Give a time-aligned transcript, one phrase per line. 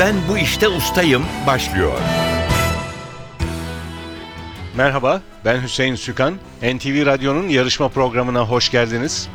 [0.00, 1.92] Ben bu işte ustayım başlıyor.
[4.76, 6.34] Merhaba, ben Hüseyin Sükan.
[6.62, 9.28] NTV Radyo'nun yarışma programına hoş geldiniz.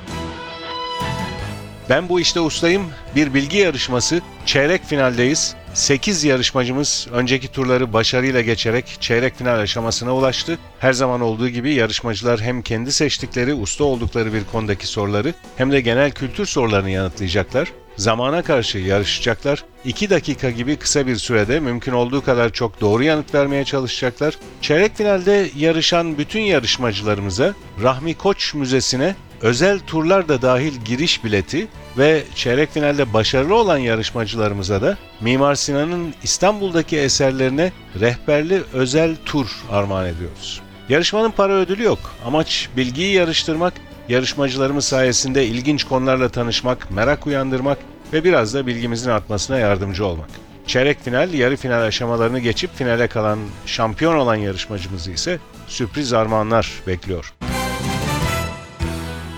[1.90, 2.84] Ben bu işte ustayım.
[3.16, 4.22] Bir bilgi yarışması.
[4.46, 5.56] Çeyrek finaldeyiz.
[5.74, 10.58] 8 yarışmacımız önceki turları başarıyla geçerek çeyrek final aşamasına ulaştı.
[10.80, 15.82] Her zaman olduğu gibi yarışmacılar hem kendi seçtikleri, usta oldukları bir konudaki soruları hem de
[15.82, 17.68] genel kültür sorularını yanıtlayacaklar.
[17.98, 19.64] Zamana karşı yarışacaklar.
[19.86, 24.38] 2 dakika gibi kısa bir sürede mümkün olduğu kadar çok doğru yanıt vermeye çalışacaklar.
[24.62, 32.24] Çeyrek finalde yarışan bütün yarışmacılarımıza Rahmi Koç Müzesi'ne özel turlar da dahil giriş bileti ve
[32.36, 40.62] çeyrek finalde başarılı olan yarışmacılarımıza da Mimar Sinan'ın İstanbul'daki eserlerine rehberli özel tur armağan ediyoruz.
[40.90, 42.00] Yarışmanın para ödülü yok.
[42.26, 43.74] Amaç bilgiyi yarıştırmak,
[44.10, 47.78] yarışmacılarımız sayesinde ilginç konularla tanışmak, merak uyandırmak
[48.14, 50.30] ve biraz da bilgimizin artmasına yardımcı olmak.
[50.68, 57.34] Çeyrek final, yarı final aşamalarını geçip finale kalan şampiyon olan yarışmacımızı ise sürpriz armağanlar bekliyor.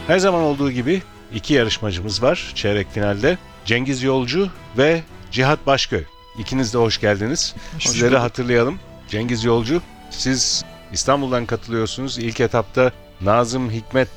[0.08, 1.02] Her zaman olduğu gibi
[1.34, 3.38] iki yarışmacımız var çeyrek finalde.
[3.66, 6.04] Cengiz Yolcu ve Cihat Başköy.
[6.40, 7.56] İkiniz de hoş geldiniz.
[7.80, 8.80] Sizleri hatırlayalım.
[9.10, 12.18] Cengiz Yolcu, siz İstanbul'dan katılıyorsunuz.
[12.18, 12.92] İlk etapta
[13.22, 14.10] Nazım Hikmet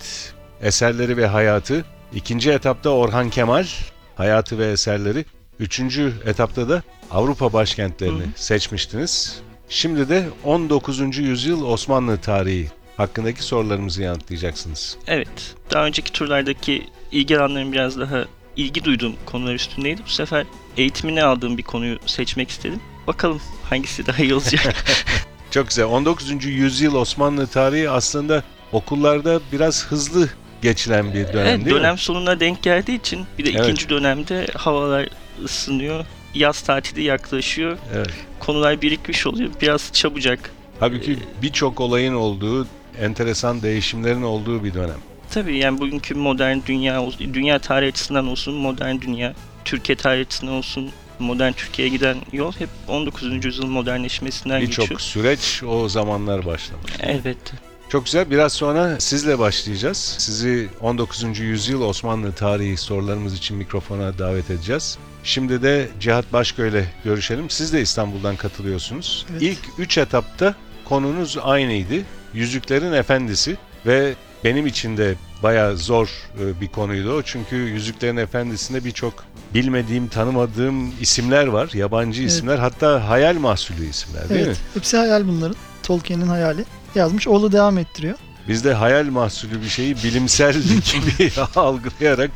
[0.62, 1.84] eserleri ve hayatı.
[2.14, 3.66] İkinci etapta Orhan Kemal
[4.16, 5.24] hayatı ve eserleri.
[5.58, 9.40] Üçüncü etapta da Avrupa başkentlerini seçmiştiniz.
[9.68, 11.18] Şimdi de 19.
[11.18, 14.96] yüzyıl Osmanlı tarihi hakkındaki sorularımızı yanıtlayacaksınız.
[15.06, 15.54] Evet.
[15.72, 18.24] Daha önceki turlardaki ilgi alanlarım biraz daha
[18.56, 20.00] ilgi duyduğum konular üstündeydi.
[20.06, 22.80] Bu sefer eğitimini aldığım bir konuyu seçmek istedim.
[23.06, 24.74] Bakalım hangisi daha iyi olacak.
[25.50, 25.84] Çok güzel.
[25.84, 26.44] 19.
[26.44, 30.28] yüzyıl Osmanlı tarihi aslında okullarda biraz hızlı
[30.62, 31.98] geçilen bir dönem evet, değil dönem mi?
[31.98, 33.60] sonuna denk geldiği için bir de Evet.
[33.60, 35.08] ikinci dönemde havalar
[35.44, 36.04] ısınıyor.
[36.34, 37.78] Yaz tatili yaklaşıyor.
[37.94, 38.10] Evet.
[38.38, 39.50] Konular birikmiş oluyor.
[39.60, 40.50] Biraz çabucak.
[40.80, 42.66] Halbuki birçok olayın olduğu,
[43.00, 44.98] enteresan değişimlerin olduğu bir dönem.
[45.30, 49.34] Tabii yani bugünkü modern dünya, dünya tarihi açısından olsun, modern dünya,
[49.64, 53.44] Türkiye tarihi açısından olsun, modern Türkiye'ye giden yol hep 19.
[53.44, 54.88] yüzyıl modernleşmesinden geçiyor.
[54.88, 56.92] Birçok süreç o zamanlar başlamış.
[57.00, 57.69] Elbette.
[57.90, 58.30] Çok güzel.
[58.30, 60.16] Biraz sonra sizle başlayacağız.
[60.18, 61.38] Sizi 19.
[61.38, 64.98] yüzyıl Osmanlı tarihi sorularımız için mikrofona davet edeceğiz.
[65.24, 67.50] Şimdi de Cihat Başköy ile görüşelim.
[67.50, 69.26] Siz de İstanbul'dan katılıyorsunuz.
[69.32, 69.42] Evet.
[69.42, 71.94] İlk 3 etapta konunuz aynıydı.
[72.34, 73.56] Yüzüklerin Efendisi
[73.86, 74.14] ve
[74.44, 76.08] benim için de bayağı zor
[76.40, 77.22] e, bir konuydu o.
[77.22, 79.24] Çünkü Yüzüklerin Efendisi'nde birçok
[79.54, 81.70] bilmediğim, tanımadığım isimler var.
[81.74, 82.30] Yabancı Evet.
[82.30, 82.58] isimler.
[82.58, 84.46] Hatta hayal mahsulü isimler değil mi?
[84.46, 84.60] Evet.
[84.74, 85.56] Hepsi hayal bunların.
[85.82, 86.64] Tolkien'in hayali.
[86.94, 87.28] Yazmış.
[87.28, 88.14] Oğlu devam ettiriyor.
[88.48, 92.30] Biz de hayal mahsulü bir şeyi bilimsel gibi algılayarak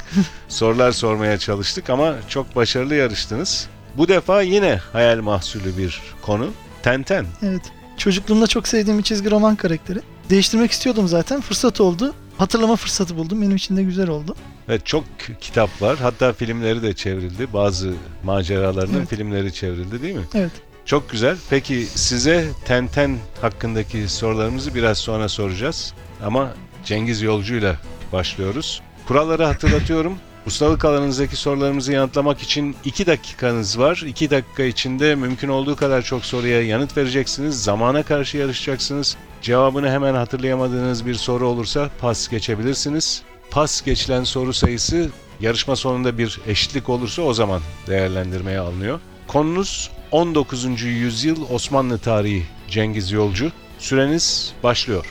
[0.48, 3.66] sorular sormaya çalıştık ama çok başarılı yarıştınız.
[3.96, 6.50] Bu defa yine hayal mahsulü bir konu.
[6.82, 7.26] Tenten.
[7.42, 7.62] Evet.
[7.96, 10.00] Çocukluğumda çok sevdiğim bir çizgi roman karakteri.
[10.30, 11.40] Değiştirmek istiyordum zaten.
[11.40, 12.14] Fırsat oldu.
[12.38, 13.42] Hatırlama fırsatı buldum.
[13.42, 14.36] Benim için de güzel oldu.
[14.68, 15.04] Evet çok
[15.40, 15.98] kitap var.
[16.02, 17.52] Hatta filmleri de çevrildi.
[17.52, 17.92] Bazı
[18.24, 19.08] maceralarının Evet.
[19.08, 20.24] filmleri çevrildi değil mi?
[20.34, 20.50] Evet.
[20.84, 21.36] Çok güzel.
[21.50, 25.94] Peki size Tenten hakkındaki sorularımızı biraz sonra soracağız.
[26.24, 27.76] Ama Cengiz Yolcu'yla
[28.12, 28.82] başlıyoruz.
[29.08, 30.18] Kuralları hatırlatıyorum.
[30.46, 34.02] Ustalık alanınızdaki sorularımızı yanıtlamak için 2 dakikanız var.
[34.06, 37.62] 2 dakika içinde mümkün olduğu kadar çok soruya yanıt vereceksiniz.
[37.62, 39.16] Zamana karşı yarışacaksınız.
[39.42, 43.22] Cevabını hemen hatırlayamadığınız bir soru olursa pas geçebilirsiniz.
[43.50, 49.00] Pas geçilen soru sayısı yarışma sonunda bir eşitlik olursa o zaman değerlendirmeye alınıyor.
[49.28, 50.82] Konunuz 19.
[50.82, 53.52] yüzyıl Osmanlı tarihi Cengiz Yolcu.
[53.78, 55.06] Süreniz başlıyor.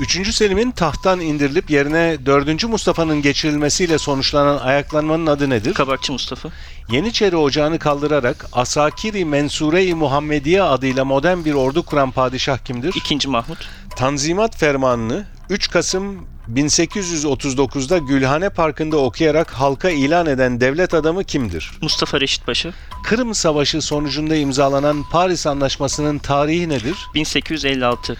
[0.00, 0.34] 3.
[0.34, 2.64] Selim'in tahttan indirilip yerine 4.
[2.64, 5.74] Mustafa'nın geçirilmesiyle sonuçlanan ayaklanmanın adı nedir?
[5.74, 6.48] Kabakçı Mustafa.
[6.90, 12.94] Yeniçeri Ocağı'nı kaldırarak Asakiri Mensure-i Muhammediye adıyla modern bir ordu kuran padişah kimdir?
[12.96, 13.68] İkinci Mahmut.
[13.96, 21.70] Tanzimat Fermanı'nı 3 Kasım 1839'da Gülhane Parkı'nda okuyarak halka ilan eden devlet adamı kimdir?
[21.82, 22.72] Mustafa Reşit Paşa.
[23.04, 26.96] Kırım Savaşı sonucunda imzalanan Paris Anlaşması'nın tarihi nedir?
[27.14, 28.16] 1856.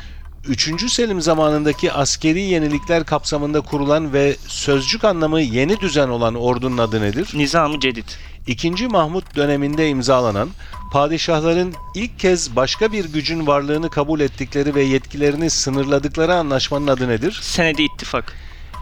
[0.48, 0.92] 3.
[0.92, 7.28] Selim zamanındaki askeri yenilikler kapsamında kurulan ve sözcük anlamı yeni düzen olan ordunun adı nedir?
[7.34, 8.08] Nizam-ı Cedid.
[8.48, 8.88] 2.
[8.88, 10.50] Mahmut döneminde imzalanan,
[10.92, 17.38] padişahların ilk kez başka bir gücün varlığını kabul ettikleri ve yetkilerini sınırladıkları anlaşmanın adı nedir?
[17.42, 18.32] Senedi İttifak.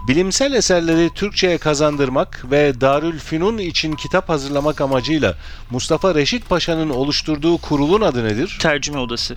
[0.08, 5.34] Bilimsel eserleri Türkçe'ye kazandırmak ve Darülfünun için kitap hazırlamak amacıyla
[5.70, 8.58] Mustafa Reşit Paşa'nın oluşturduğu kurulun adı nedir?
[8.60, 9.34] Tercüme Odası.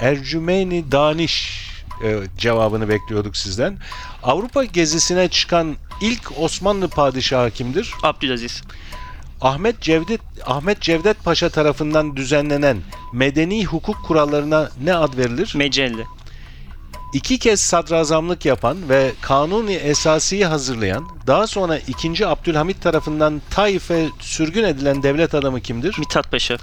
[0.00, 1.68] Ercümeni Daniş
[2.04, 3.78] e, cevabını bekliyorduk sizden.
[4.22, 7.92] Avrupa gezisine çıkan ilk Osmanlı padişahı kimdir?
[8.02, 8.62] Abdülaziz.
[9.44, 12.76] Ahmet Cevdet Ahmet Cevdet Paşa tarafından düzenlenen
[13.12, 15.52] medeni hukuk kurallarına ne ad verilir?
[15.56, 16.04] Mecelle.
[17.12, 22.26] İki kez sadrazamlık yapan ve Kanuni Esasi'yi hazırlayan, daha sonra 2.
[22.26, 25.96] Abdülhamit tarafından Taif'e sürgün edilen devlet adamı kimdir?
[25.98, 26.56] Mithat Paşa.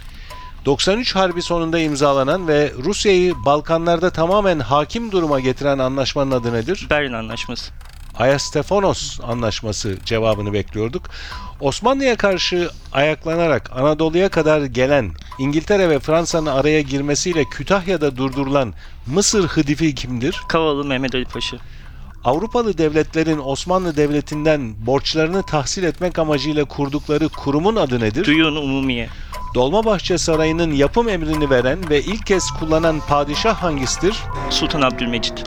[0.66, 6.88] 93 Harbi sonunda imzalanan ve Rusya'yı Balkanlarda tamamen hakim duruma getiren anlaşmanın adı nedir?
[6.90, 7.72] Berlin Anlaşması.
[8.16, 11.10] Ayastefanos anlaşması cevabını bekliyorduk.
[11.62, 18.74] Osmanlı'ya karşı ayaklanarak Anadolu'ya kadar gelen İngiltere ve Fransa'nın araya girmesiyle Kütahya'da durdurulan
[19.08, 20.42] Mısır Hıdifi kimdir?
[20.48, 21.58] Kavalı Mehmet Ali Paşa.
[22.24, 28.26] Avrupalı devletlerin Osmanlı Devleti'nden borçlarını tahsil etmek amacıyla kurdukları kurumun adı nedir?
[28.26, 29.10] Duyun Umumiye.
[29.56, 34.18] Dolmabahçe Sarayı'nın yapım emrini veren ve ilk kez kullanan padişah hangisidir?
[34.50, 35.44] Sultan Abdülmecit.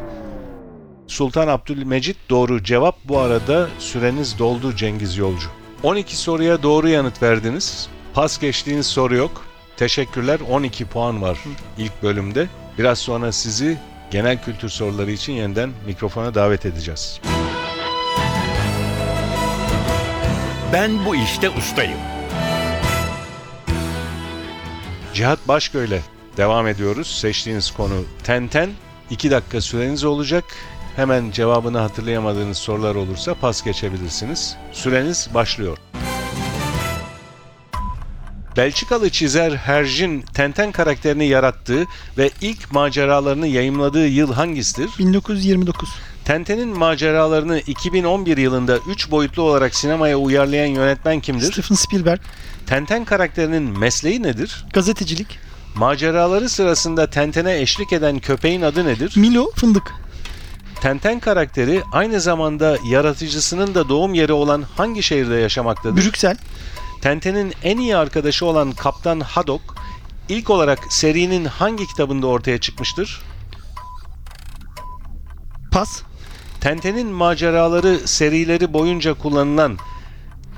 [1.07, 5.64] Sultan Abdülmecit doğru cevap bu arada süreniz doldu Cengiz Yolcu.
[5.83, 7.89] 12 soruya doğru yanıt verdiniz.
[8.15, 9.45] Pas geçtiğiniz soru yok.
[9.77, 11.39] Teşekkürler 12 puan var
[11.79, 12.49] ilk bölümde.
[12.79, 13.79] Biraz sonra sizi
[14.11, 17.21] genel kültür soruları için yeniden mikrofona davet edeceğiz.
[20.73, 21.99] Ben bu işte ustayım.
[25.15, 26.01] Cihat Başgöl'le
[26.37, 27.19] devam ediyoruz.
[27.21, 28.71] Seçtiğiniz konu Tenten.
[29.11, 30.45] 2 dakika süreniz olacak.
[30.97, 34.57] Hemen cevabını hatırlayamadığınız sorular olursa pas geçebilirsiniz.
[34.73, 35.79] Süreniz başlıyor.
[38.57, 41.87] Belçikalı çizer Herjin Tenten karakterini yarattığı
[42.19, 44.91] ve ilk maceralarını yayımladığı yıl hangisidir?
[44.99, 45.89] 1929.
[46.25, 51.53] Tenten'in maceralarını 2011 yılında 3 boyutlu olarak sinemaya uyarlayan yönetmen kimdir?
[51.53, 52.21] Steven Spielberg.
[52.67, 54.65] Tenten karakterinin mesleği nedir?
[54.73, 55.39] Gazetecilik.
[55.75, 59.13] Maceraları sırasında Tenten'e eşlik eden köpeğin adı nedir?
[59.17, 60.04] Milo Fındık.
[60.85, 65.97] Tenten karakteri aynı zamanda yaratıcısının da doğum yeri olan hangi şehirde yaşamaktadır?
[65.97, 66.37] Brüksel.
[67.03, 69.63] Tenten'in en iyi arkadaşı olan Kaptan Haddock
[70.29, 73.23] ilk olarak serinin hangi kitabında ortaya çıkmıştır?
[75.73, 76.03] Pas.
[76.61, 79.79] Tenten'in maceraları serileri boyunca kullanılan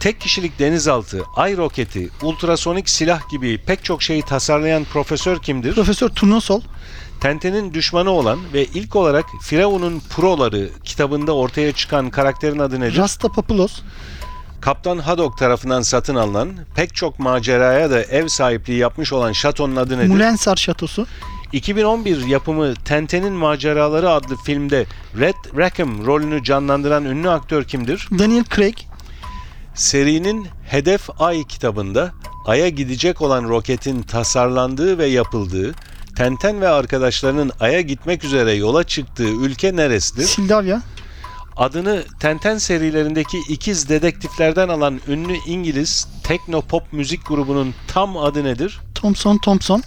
[0.01, 5.75] tek kişilik denizaltı, ay roketi, ultrasonik silah gibi pek çok şeyi tasarlayan profesör kimdir?
[5.75, 6.61] Profesör Turnusol.
[7.21, 12.97] Tenten'in düşmanı olan ve ilk olarak Firavun'un Proları kitabında ortaya çıkan karakterin adı nedir?
[12.97, 13.81] Rastapopoulos.
[14.61, 19.99] Kaptan Haddock tarafından satın alınan, pek çok maceraya da ev sahipliği yapmış olan şatonun adı
[19.99, 20.09] nedir?
[20.09, 21.07] Mulensar Şatosu.
[21.53, 24.87] 2011 yapımı Tenten'in Maceraları adlı filmde
[25.19, 28.09] Red Rackham rolünü canlandıran ünlü aktör kimdir?
[28.19, 28.77] Daniel Craig.
[29.75, 32.13] Serinin Hedef Ay kitabında
[32.47, 35.75] Ay'a gidecek olan roketin tasarlandığı ve yapıldığı,
[36.17, 40.23] Tenten ve arkadaşlarının Ay'a gitmek üzere yola çıktığı ülke neresidir?
[40.23, 40.83] Sildavya.
[41.57, 48.81] Adını Tenten serilerindeki ikiz dedektiflerden alan ünlü İngiliz teknopop müzik grubunun tam adı nedir?
[48.95, 49.83] Thompson Thompson.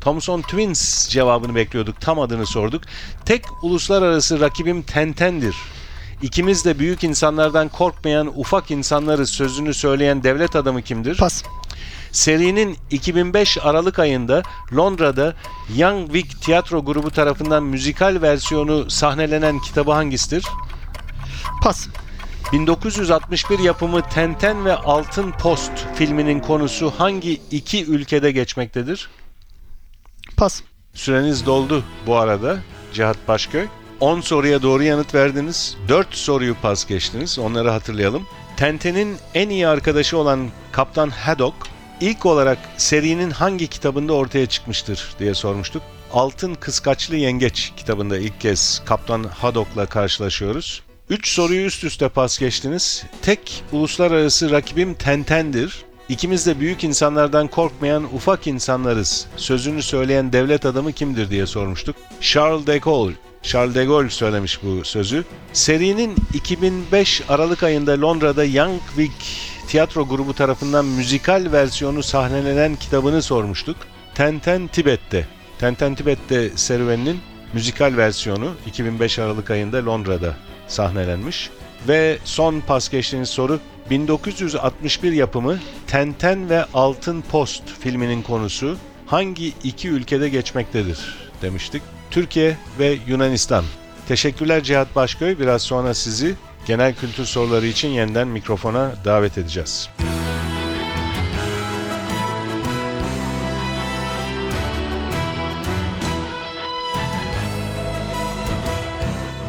[0.00, 2.00] Thomson Twins cevabını bekliyorduk.
[2.00, 2.82] Tam adını sorduk.
[3.24, 5.56] Tek uluslararası rakibim Tenten'dir.
[6.22, 11.16] İkimiz de büyük insanlardan korkmayan ufak insanları sözünü söyleyen devlet adamı kimdir?
[11.16, 11.42] Pas.
[12.14, 14.42] Serinin 2005 Aralık ayında
[14.76, 15.34] Londra'da
[15.76, 20.44] Young Vic tiyatro grubu tarafından müzikal versiyonu sahnelenen kitabı hangisidir?
[21.62, 21.88] Pas.
[22.52, 29.10] 1961 yapımı Tenten ve Altın Post filminin konusu hangi iki ülkede geçmektedir?
[30.36, 30.62] Pas.
[30.94, 32.58] Süreniz doldu bu arada
[32.92, 33.66] Cihat Başköy.
[34.00, 35.76] 10 soruya doğru yanıt verdiniz.
[35.88, 37.38] 4 soruyu pas geçtiniz.
[37.38, 38.26] Onları hatırlayalım.
[38.56, 45.34] Tenten'in en iyi arkadaşı olan Kaptan Haddock ilk olarak serinin hangi kitabında ortaya çıkmıştır diye
[45.34, 45.82] sormuştuk.
[46.12, 50.82] Altın Kıskaçlı Yengeç kitabında ilk kez Kaptan Haddock'la karşılaşıyoruz.
[51.10, 53.04] 3 soruyu üst üste pas geçtiniz.
[53.22, 55.84] Tek uluslararası rakibim Tenten'dir.
[56.08, 59.26] İkimiz de büyük insanlardan korkmayan ufak insanlarız.
[59.36, 61.96] Sözünü söyleyen devlet adamı kimdir diye sormuştuk.
[62.20, 63.14] Charles de Gaulle.
[63.42, 65.24] Charles de Gaulle söylemiş bu sözü.
[65.52, 69.12] Serinin 2005 Aralık ayında Londra'da Young Vic
[69.68, 73.76] tiyatro grubu tarafından müzikal versiyonu sahnelenen kitabını sormuştuk.
[74.14, 75.26] Tenten Tibet'te.
[75.58, 77.20] Tenten Tibet'te serüveninin
[77.52, 80.34] müzikal versiyonu 2005 Aralık ayında Londra'da
[80.68, 81.50] sahnelenmiş.
[81.88, 89.88] Ve son pas geçtiğiniz soru 1961 yapımı Tenten ve Altın Post filminin konusu hangi iki
[89.88, 90.98] ülkede geçmektedir
[91.42, 91.82] demiştik.
[92.10, 93.64] Türkiye ve Yunanistan.
[94.08, 95.38] Teşekkürler Cihat Başköy.
[95.38, 96.34] Biraz sonra sizi
[96.66, 99.90] genel kültür soruları için yeniden mikrofona davet edeceğiz.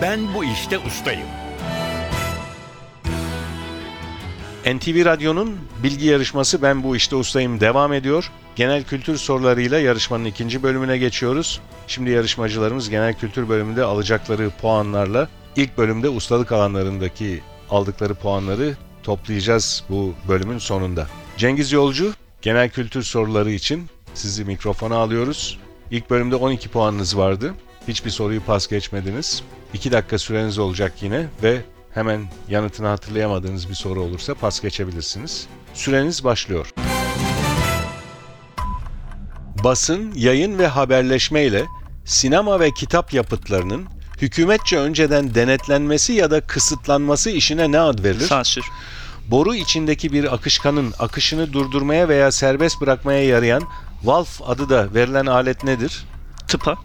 [0.01, 1.27] Ben bu işte ustayım.
[4.65, 8.31] NTV Radyo'nun bilgi yarışması Ben Bu İşte Ustayım devam ediyor.
[8.55, 11.61] Genel kültür sorularıyla yarışmanın ikinci bölümüne geçiyoruz.
[11.87, 20.13] Şimdi yarışmacılarımız genel kültür bölümünde alacakları puanlarla ilk bölümde ustalık alanlarındaki aldıkları puanları toplayacağız bu
[20.27, 21.07] bölümün sonunda.
[21.37, 25.59] Cengiz Yolcu, genel kültür soruları için sizi mikrofona alıyoruz.
[25.91, 27.53] İlk bölümde 12 puanınız vardı.
[27.87, 29.43] Hiçbir soruyu pas geçmediniz.
[29.73, 31.61] 2 dakika süreniz olacak yine ve
[31.93, 35.47] hemen yanıtını hatırlayamadığınız bir soru olursa pas geçebilirsiniz.
[35.73, 36.73] Süreniz başlıyor.
[39.63, 41.65] Basın, yayın ve haberleşme ile
[42.05, 43.85] sinema ve kitap yapıtlarının
[44.21, 48.27] hükümetçe önceden denetlenmesi ya da kısıtlanması işine ne ad verilir?
[48.27, 48.65] Sansür.
[49.27, 53.63] Boru içindeki bir akışkanın akışını durdurmaya veya serbest bırakmaya yarayan
[54.03, 56.05] valf adı da verilen alet nedir?
[56.47, 56.75] Tıpa.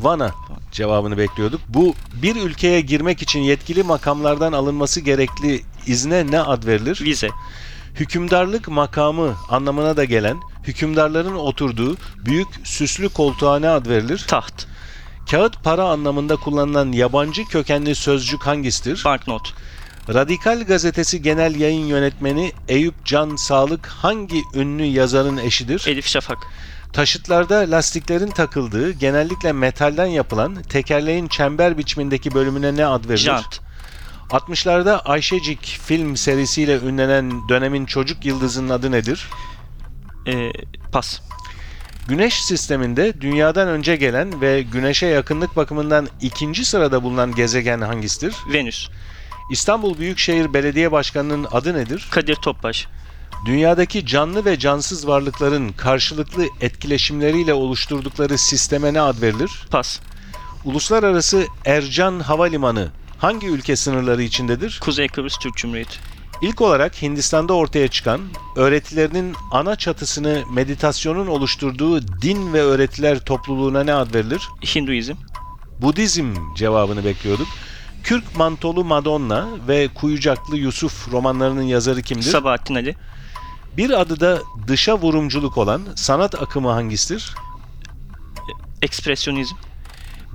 [0.00, 0.30] Vana
[0.72, 1.60] cevabını bekliyorduk.
[1.68, 7.00] Bu bir ülkeye girmek için yetkili makamlardan alınması gerekli izne ne ad verilir?
[7.04, 7.28] Vize.
[7.94, 14.24] Hükümdarlık makamı anlamına da gelen hükümdarların oturduğu büyük süslü koltuğa ne ad verilir?
[14.28, 14.71] Taht.
[15.30, 19.02] Kağıt para anlamında kullanılan yabancı kökenli sözcük hangisidir?
[19.04, 19.54] Banknot.
[20.08, 25.84] Radikal Gazetesi Genel Yayın Yönetmeni Eyüp Can Sağlık hangi ünlü yazarın eşidir?
[25.88, 26.38] Elif Şafak.
[26.92, 33.18] Taşıtlarda lastiklerin takıldığı genellikle metalden yapılan tekerleğin çember biçimindeki bölümüne ne ad verilir?
[33.18, 33.60] Jant.
[34.30, 39.28] 60'larda Ayşecik film serisiyle ünlenen dönemin çocuk yıldızının adı nedir?
[40.26, 40.52] Ee,
[40.92, 41.20] pas.
[42.08, 48.34] Güneş sisteminde dünyadan önce gelen ve güneşe yakınlık bakımından ikinci sırada bulunan gezegen hangisidir?
[48.52, 48.88] Venüs.
[49.50, 52.08] İstanbul Büyükşehir Belediye Başkanı'nın adı nedir?
[52.10, 52.86] Kadir Topbaş.
[53.46, 59.50] Dünyadaki canlı ve cansız varlıkların karşılıklı etkileşimleriyle oluşturdukları sisteme ne ad verilir?
[59.70, 60.00] Pas.
[60.64, 64.78] Uluslararası Ercan Havalimanı hangi ülke sınırları içindedir?
[64.82, 66.11] Kuzey Kıbrıs Türk Cumhuriyeti.
[66.42, 68.20] İlk olarak Hindistan'da ortaya çıkan,
[68.56, 74.48] öğretilerinin ana çatısını meditasyonun oluşturduğu din ve öğretiler topluluğuna ne ad verilir?
[74.74, 75.14] Hinduizm.
[75.82, 77.46] Budizm cevabını bekliyorduk.
[78.02, 82.30] Kürk Mantolu Madonna ve Kuyucaklı Yusuf romanlarının yazarı kimdir?
[82.30, 82.96] Sabahattin Ali.
[83.76, 87.34] Bir adı da dışa vurumculuk olan sanat akımı hangisidir?
[88.82, 89.54] Ekspresyonizm.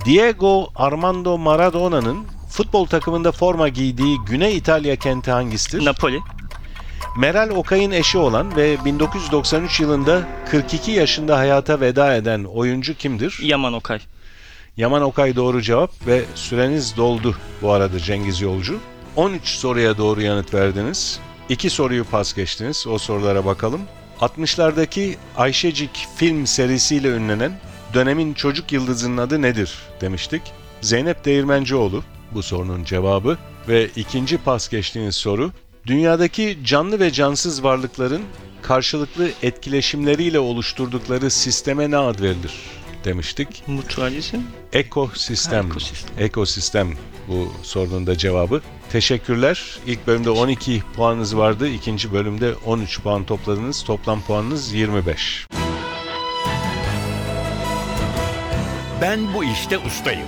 [0.06, 5.86] Diego Armando Maradona'nın futbol takımında forma giydiği Güney İtalya kenti hangisidir?
[5.86, 6.20] Napoli.
[7.18, 13.40] Meral Okay'ın eşi olan ve 1993 yılında 42 yaşında hayata veda eden oyuncu kimdir?
[13.42, 14.00] Yaman Okay.
[14.78, 18.80] Yaman Okay doğru cevap ve süreniz doldu bu arada Cengiz Yolcu.
[19.16, 21.20] 13 soruya doğru yanıt verdiniz.
[21.50, 22.88] 2 soruyu pas geçtiniz.
[22.88, 23.82] O sorulara bakalım.
[24.20, 27.60] 60'lardaki Ayşecik film serisiyle ünlenen
[27.94, 30.42] dönemin çocuk yıldızının adı nedir demiştik.
[30.82, 32.04] Zeynep Değirmencioğlu
[32.38, 35.51] bu sorunun cevabı ve ikinci pas geçtiğiniz soru
[35.88, 38.22] dünyadaki canlı ve cansız varlıkların
[38.62, 42.53] karşılıklı etkileşimleriyle oluşturdukları sisteme ne ad verilir
[43.03, 43.67] demiştik.
[43.67, 44.38] Mutualizm.
[44.74, 45.63] Ekosistem.
[45.63, 46.25] Ha, ekosistem.
[46.25, 46.94] Ekosistem
[47.27, 48.62] bu sorunun da cevabı.
[48.91, 49.79] Teşekkürler.
[49.86, 51.67] İlk bölümde 12 puanınız vardı.
[51.67, 53.84] İkinci bölümde 13 puan topladınız.
[53.84, 55.48] Toplam puanınız 25.
[59.01, 60.27] Ben bu işte ustayım.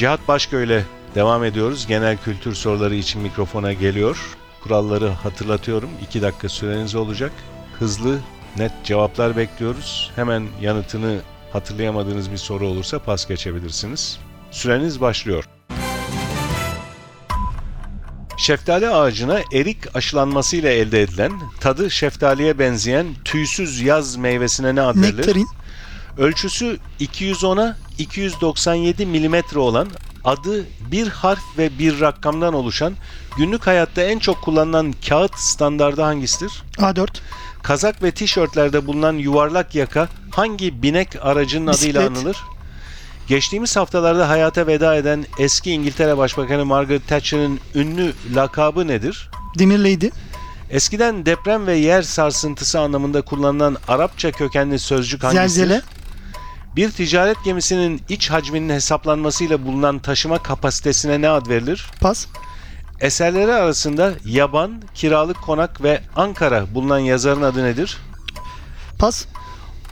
[0.00, 1.86] Cihat Başkö ile devam ediyoruz.
[1.86, 4.36] Genel kültür soruları için mikrofona geliyor.
[4.62, 5.90] Kuralları hatırlatıyorum.
[6.02, 7.32] 2 dakika süreniz olacak.
[7.78, 8.18] Hızlı,
[8.56, 10.10] net cevaplar bekliyoruz.
[10.16, 11.20] Hemen yanıtını
[11.52, 14.18] hatırlayamadığınız bir soru olursa pas geçebilirsiniz.
[14.50, 15.44] Süreniz başlıyor.
[18.36, 25.18] Şeftali ağacına erik aşılanmasıyla elde edilen, tadı şeftaliye benzeyen tüysüz yaz meyvesine ne ad verilir?
[25.18, 25.46] Nektarin.
[26.20, 29.88] Ölçüsü 210'a 297 milimetre olan
[30.24, 32.94] adı bir harf ve bir rakamdan oluşan
[33.36, 36.52] günlük hayatta en çok kullanılan kağıt standardı hangisidir?
[36.76, 37.08] A4.
[37.62, 42.18] Kazak ve tişörtlerde bulunan yuvarlak yaka hangi binek aracının adıyla Bisiklet.
[42.18, 42.36] anılır?
[43.28, 49.30] Geçtiğimiz haftalarda hayata veda eden eski İngiltere Başbakanı Margaret Thatcher'ın ünlü lakabı nedir?
[49.58, 50.10] Demirleydi.
[50.70, 55.68] Eskiden deprem ve yer sarsıntısı anlamında kullanılan Arapça kökenli sözcük hangisidir?
[55.68, 55.82] Zelzele.
[56.76, 61.86] Bir ticaret gemisinin iç hacminin hesaplanmasıyla bulunan taşıma kapasitesine ne ad verilir?
[62.00, 62.26] Pas.
[63.00, 67.98] Eserleri arasında Yaban, Kiralık Konak ve Ankara bulunan yazarın adı nedir?
[68.98, 69.26] Pas.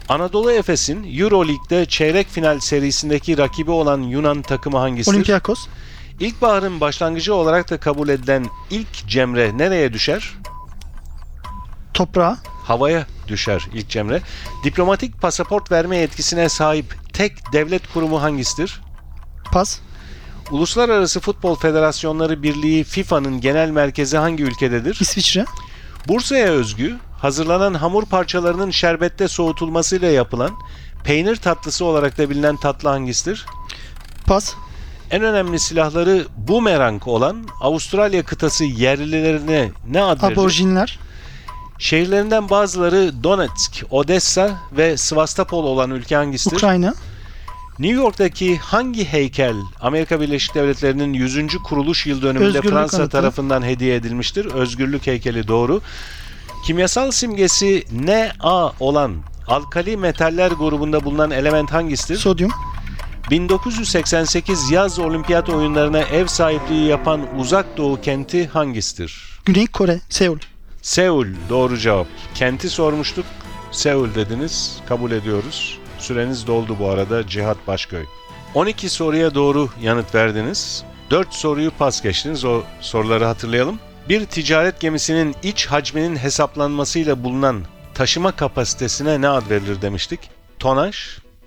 [0.09, 5.15] Anadolu Efes'in Euroleague'de çeyrek final serisindeki rakibi olan Yunan takımı hangisidir?
[5.15, 5.67] Olympiakos.
[6.21, 10.35] İlkbaharın başlangıcı olarak da kabul edilen ilk cemre nereye düşer?
[11.95, 12.39] Toprağa.
[12.69, 14.23] Havaya düşer ilk cemre.
[14.65, 18.81] Diplomatik pasaport verme yetkisine sahip tek devlet kurumu hangisidir?
[19.53, 19.79] Pas.
[20.51, 24.99] Uluslararası Futbol Federasyonları Birliği FIFA'nın genel merkezi hangi ülkededir?
[25.01, 25.45] İsviçre.
[26.09, 30.51] Bursa'ya özgü hazırlanan hamur parçalarının şerbette soğutulmasıyla yapılan
[31.05, 33.47] peynir tatlısı olarak da bilinen tatlı hangisidir?
[34.27, 34.55] Pas.
[35.11, 40.39] En önemli silahları bumerang olan Avustralya kıtası yerlilerine ne ad verilir?
[40.39, 40.99] Aborjinler.
[41.79, 46.57] Şehirlerinden bazıları Donetsk, Odessa ve Sivastopol olan ülke hangisidir?
[46.57, 46.95] Ukrayna.
[47.79, 51.59] New York'taki hangi heykel Amerika Birleşik Devletleri'nin 100.
[51.65, 53.11] kuruluş yıl dönümünde Özgürlük Fransa anıtı.
[53.11, 54.45] tarafından hediye edilmiştir?
[54.45, 55.81] Özgürlük heykeli doğru.
[56.67, 59.17] Kimyasal simgesi Na olan
[59.49, 62.19] alkali metaller grubunda bulunan element hangisidir?
[62.19, 62.51] Sodyum.
[63.31, 69.41] 1988 yaz olimpiyat oyunlarına ev sahipliği yapan uzak doğu kenti hangisidir?
[69.45, 70.01] Güney Kore.
[70.09, 70.39] Seul.
[70.83, 72.07] Seul doğru cevap.
[72.35, 73.25] Kenti sormuştuk.
[73.73, 74.81] Seul dediniz.
[74.89, 75.79] Kabul ediyoruz.
[75.99, 78.05] Süreniz doldu bu arada Cihat Başköy.
[78.55, 80.85] 12 soruya doğru yanıt verdiniz.
[81.11, 82.45] 4 soruyu pas geçtiniz.
[82.45, 83.79] O soruları hatırlayalım.
[84.09, 87.63] Bir ticaret gemisinin iç hacminin hesaplanmasıyla bulunan
[87.95, 90.21] taşıma kapasitesine ne ad verilir demiştik?
[90.59, 90.97] Tonaj.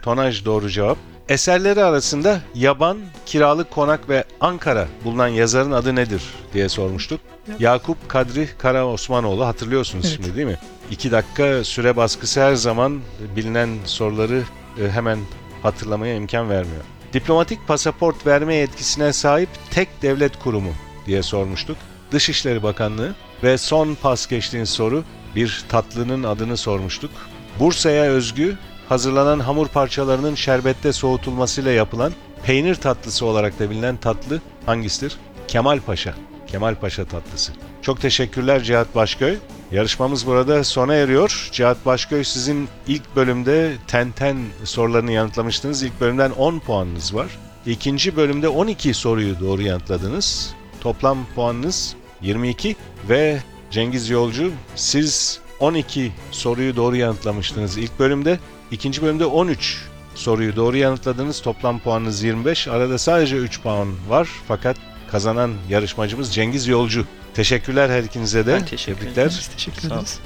[0.01, 0.97] Tonaj doğru cevap.
[1.29, 6.23] Eserleri arasında Yaban, Kiralık Konak ve Ankara bulunan yazarın adı nedir
[6.53, 7.21] diye sormuştuk.
[7.59, 10.15] Yakup Kadri Kara Osmanoğlu hatırlıyorsunuz Evet.
[10.15, 10.57] şimdi değil mi?
[10.91, 13.01] İki dakika süre baskısı her zaman
[13.35, 14.43] bilinen soruları
[14.81, 15.19] e, hemen
[15.63, 16.81] hatırlamaya imkan vermiyor.
[17.13, 20.71] Diplomatik pasaport verme yetkisine sahip tek devlet kurumu
[21.05, 21.77] diye sormuştuk.
[22.11, 25.03] Dışişleri Bakanlığı ve son pas geçtiğin soru
[25.35, 27.11] bir tatlının adını sormuştuk.
[27.59, 28.57] Bursa'ya özgü
[28.89, 32.13] hazırlanan hamur parçalarının şerbette soğutulmasıyla yapılan
[32.45, 35.17] peynir tatlısı olarak da bilinen tatlı hangisidir?
[35.47, 36.13] Kemal Paşa.
[36.51, 37.51] Kemal Paşa tatlısı.
[37.81, 39.37] Çok teşekkürler Cihat Başköy.
[39.71, 41.49] Yarışmamız burada sona eriyor.
[41.51, 45.83] Cihat Başköy sizin ilk bölümde Tenten sorularını yanıtlamıştınız.
[45.83, 47.27] İlk bölümden 10 puanınız var.
[47.65, 50.53] İkinci bölümde 12 soruyu doğru yanıtladınız.
[50.81, 52.75] Toplam puanınız 22
[53.09, 53.39] ve
[53.71, 58.39] Cengiz Yolcu siz 12 soruyu doğru yanıtlamıştınız ilk bölümde.
[58.71, 59.77] İkinci bölümde 13
[60.15, 61.41] soruyu doğru yanıtladınız.
[61.41, 62.67] Toplam puanınız 25.
[62.67, 64.77] Arada sadece 3 puan var fakat
[65.11, 67.05] kazanan yarışmacımız Cengiz Yolcu.
[67.33, 68.53] Teşekkürler her ikinize de.
[68.53, 69.27] Ben teşekkür Tebrikler.
[69.27, 70.19] Biz teşekkür ederiz.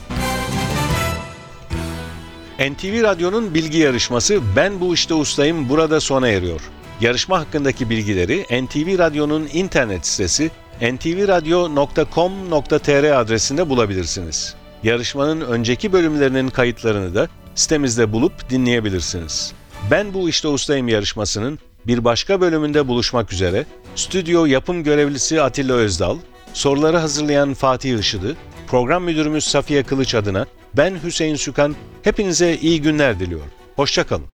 [2.60, 6.62] NTV Radyo'nun bilgi yarışması Ben Bu İşte Ustayım burada sona eriyor.
[7.02, 14.56] Yarışma hakkındaki bilgileri NTV Radyo'nun internet sitesi ntvradio.com.tr adresinde bulabilirsiniz.
[14.84, 19.54] Yarışmanın önceki bölümlerinin kayıtlarını da sitemizde bulup dinleyebilirsiniz.
[19.92, 26.18] Ben Bu İşte Ustayım yarışmasının bir başka bölümünde buluşmak üzere stüdyo yapım görevlisi Atilla Özdal,
[26.54, 28.36] soruları hazırlayan Fatih Işıdı,
[28.68, 33.52] program müdürümüz Safiye Kılıç adına ben Hüseyin Sükan hepinize iyi günler diliyorum.
[33.76, 34.26] Hoşçakalın.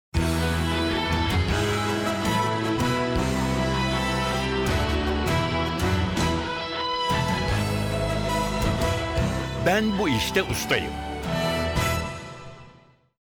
[9.66, 10.92] Ben bu işte ustayım.